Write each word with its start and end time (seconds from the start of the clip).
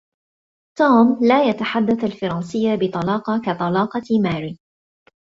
توم 0.77 1.17
لا 1.21 1.43
يتحدث 1.43 2.03
الفرنسية 2.03 2.75
بطلاقة 2.75 3.37
كطلاقة 3.45 4.19
ماري. 4.23 4.59